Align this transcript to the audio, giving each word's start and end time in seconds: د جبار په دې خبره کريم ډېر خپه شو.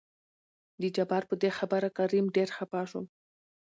د 0.81 0.83
جبار 0.95 1.23
په 1.29 1.35
دې 1.41 1.49
خبره 1.57 1.89
کريم 1.97 2.25
ډېر 2.35 2.49
خپه 2.57 2.81
شو. 2.89 3.01